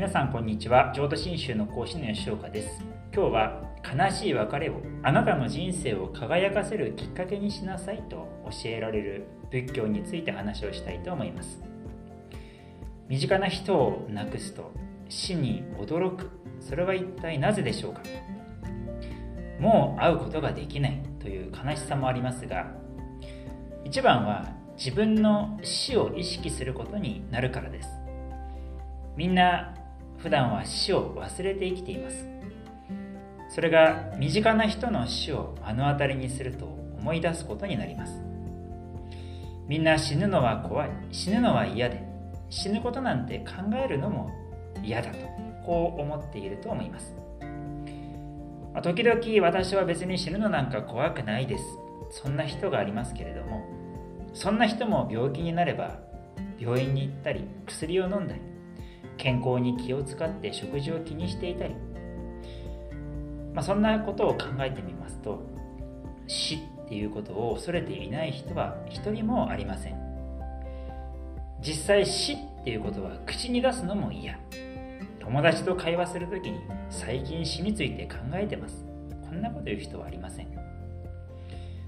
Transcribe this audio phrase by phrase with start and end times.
[0.00, 0.94] 皆さんこんにちは。
[0.96, 2.82] 浄土真宗の講師の吉岡です。
[3.14, 11.62] 今日は悲しい別れをあなたの人生を輝かせるきっかけにしなさいと教えられる仏教について話をしたいと思います。
[13.10, 14.72] 身近な人を亡くすと
[15.10, 16.30] 死に驚く。
[16.60, 18.00] それは一体なぜでしょうか？
[19.60, 22.72] もう会うことができないという悲しさもありますが
[23.84, 24.48] 一番は
[24.78, 27.90] 自分の死を意識することになるからです。
[29.14, 29.74] みんな
[30.22, 32.28] 普段は死を忘れて生きています。
[33.48, 38.22] それが身近な人の死を目の当たりにすると思い出すことになります。
[39.66, 40.90] みんな死ぬのは怖い。
[41.10, 42.02] 死ぬのは嫌で。
[42.48, 44.30] 死ぬことなんて考えるのも
[44.82, 45.18] 嫌だと
[45.64, 47.14] こう思っていると思います。
[48.82, 51.64] 時々私は別に死ぬのなんか怖くないです。
[52.10, 53.64] そんな人がありますけれども
[54.34, 55.98] そんな人も病気になれば
[56.58, 58.40] 病院に行ったり薬を飲んだり
[59.20, 61.74] 健康に気を使って食事を気にしていたり、
[63.54, 65.42] まあ、そんなことを考えてみますと
[66.26, 70.00] 死っていうことを恐れていない人は一人もありません。
[71.60, 74.38] 実際死っていうことは口に出すのも嫌。
[75.18, 78.86] 友達と会話するときに最近死について考えてます。
[79.28, 80.48] こんなこと言う人はありません。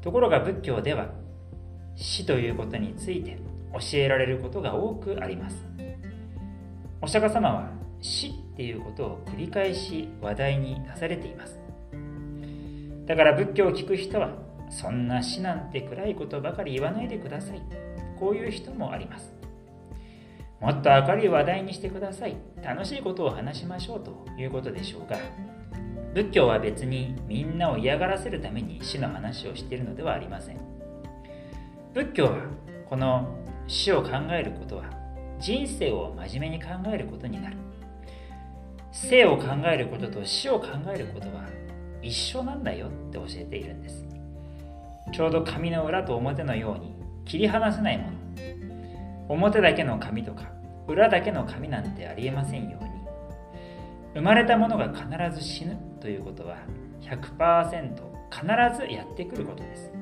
[0.00, 1.08] ところが仏教では
[1.96, 3.38] 死ということについて
[3.72, 5.75] 教えられることが多くあります。
[7.00, 11.60] お釈迦様は死っていうことを繰り返し話題に出されています。
[13.06, 14.30] だから仏教を聞く人は
[14.70, 17.62] そんな死なんて暗いことばかり言わないでください。
[18.18, 19.34] こういう人もあります。
[20.60, 22.36] もっと明るい話題にしてください。
[22.62, 25.18] 楽しいことを話しましょうということでしょうが
[26.14, 30.56] 仏教は別にみんなを嫌がらせるために死の話をしているのではありません。
[31.92, 32.38] 仏教は
[32.88, 33.36] この
[33.66, 34.84] 死を考えることは
[35.38, 37.56] 人生を真面目に考えることになる。
[38.92, 41.44] 生を考えることと死を考えることは
[42.00, 44.06] 一緒なんだよって教えているんです。
[45.12, 46.94] ちょうど紙の裏と表のように
[47.24, 48.10] 切り離せないもの。
[49.28, 50.44] 表だけの紙とか
[50.86, 52.90] 裏だけの紙なんてありえませんように。
[54.14, 55.06] 生まれたものが必
[55.38, 56.56] ず死ぬということは
[57.02, 59.92] 100%必ずやってくることです。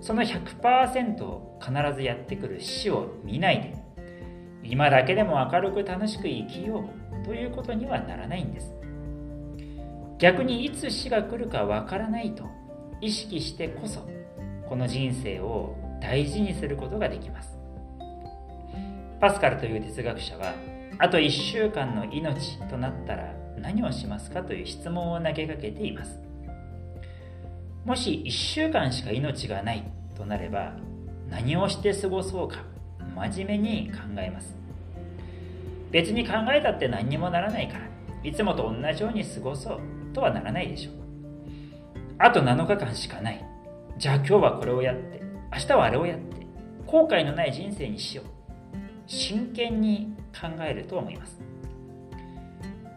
[0.00, 3.74] その100%を必ずやってくる死を見ないで
[4.70, 6.84] 今だけでも明るく楽しく生きよ
[7.22, 8.74] うということにはならないんです。
[10.18, 12.44] 逆にいつ死が来るかわからないと
[13.00, 14.08] 意識してこそ
[14.68, 17.58] この人生を大事にすることができます。
[19.20, 20.54] パスカルという哲学者は
[20.98, 26.20] あと1週間の命となったら何をしますかという質問を投げかけています。
[27.84, 29.84] もし1週間しか命がない
[30.14, 30.74] となれば
[31.30, 32.58] 何をして過ごそうか。
[33.18, 34.56] 真面目に考えます。
[35.90, 37.88] 別に考えたって何にもならないから
[38.22, 39.80] いつもと同じように過ごそう
[40.12, 40.94] とはならないでしょう。
[42.18, 43.44] あと7日間しかない。
[43.96, 46.46] じゃあ今日はこれをやって明日はあれをやって
[46.86, 48.26] 後悔のない人生にしよう。
[49.06, 51.40] 真剣に考えると思います。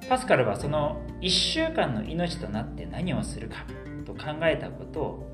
[0.10, 3.66] パスカルはその1週間の命となって何をするか
[4.06, 5.32] と考えたことを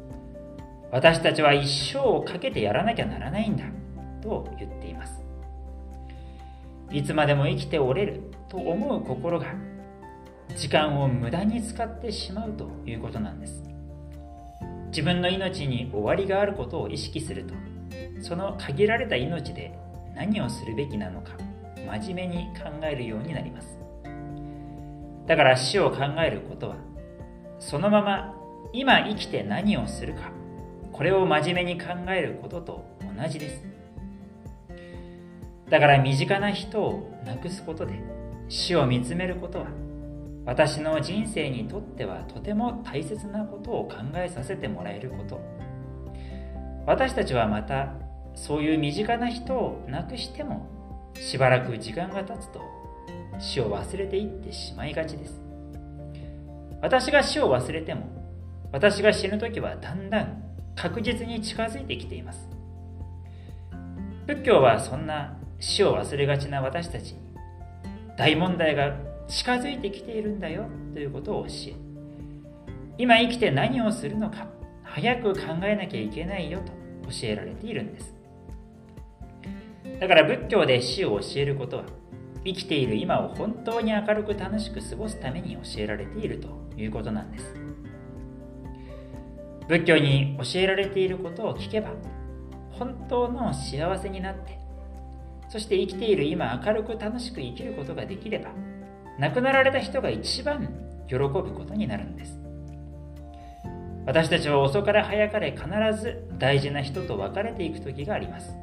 [0.91, 3.63] 私たちは一生をかけてやらなきゃならないんだ
[4.21, 4.76] と言って
[6.91, 9.47] いつまでも生きておれると思う心が
[10.55, 13.63] 時間を無駄に使ってしまうということなんです。
[14.87, 17.53] 自分の命に終わりがあることを意識すると
[18.21, 19.77] その限られた命で
[20.15, 21.33] 何をするべきなのか
[21.75, 23.77] 真面目に考えるようになります。
[25.27, 26.77] だから死を考えることは
[27.59, 28.33] そのまま
[28.71, 30.31] 今生きて何をするか
[30.93, 32.85] これを真面目に考えることと
[33.17, 33.66] 同じです。
[35.69, 38.01] だから身近な人を亡くすことで
[38.47, 39.67] 死を見つめることは
[40.45, 45.41] 私の人生にとってはとても大切なことを考えさせてもらえること。
[46.85, 47.91] 私たちはまた
[48.33, 50.69] そういう身近な人を亡くしても
[51.15, 52.61] しばらく時間が経つと
[53.39, 55.41] 死を忘れていってしまいがちです。
[56.81, 58.07] 私が死を忘れても
[58.71, 60.43] 私が死ぬ時はだんだん
[60.75, 62.47] 確実に近づいてきています。
[64.27, 67.19] 仏教はそんな死を忘れがちな私たちに
[68.17, 68.95] 大問題が
[69.27, 71.75] 近づいてきているんだよということを教え
[72.97, 74.47] 今生きて何をするのか
[74.83, 76.71] 早く考えなきゃいけないよと
[77.09, 78.15] 教えられているんです。
[79.99, 81.83] だから仏教で死を教えることは
[82.43, 87.55] 生きている今を本当に明るく楽しく過ごすために教えられているということなんです。
[89.67, 91.89] 仏教に教えられていることを聞けば
[92.71, 94.57] 本当の幸せになって
[95.49, 98.51] そして生きている今明るく楽しく生きることができれば
[99.17, 100.69] 亡くなられた人が一番
[101.07, 102.39] 喜ぶことになるんです。
[104.05, 105.65] 私たちは遅かれ早かれ必
[106.01, 108.55] ず大事な人と別れていく時があります。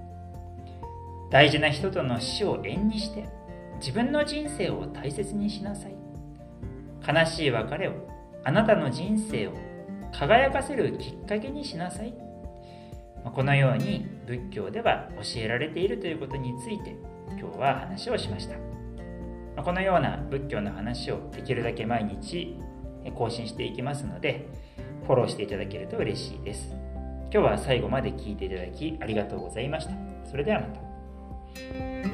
[1.31, 3.29] 大事な人との死を縁にして
[3.79, 5.95] 自分の人生を大切にしなさい。
[7.07, 7.93] 悲しい別れを
[8.45, 9.53] あなたの人生を
[10.13, 12.15] 輝かせるきっかけにしなさい。
[13.33, 16.97] このように仏教では教えられているということについて
[17.31, 18.57] 今日は話をしました。
[19.63, 22.57] このような仏教の話をできるだけ毎日
[23.15, 24.49] 更新していきますので
[25.05, 26.75] フォローしていただけると嬉しいです。
[27.33, 29.93] 今日は最後まで聞いていただきありがとうございました。
[30.25, 32.14] それではまた。